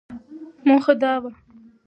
[0.67, 1.31] موخه دا وه،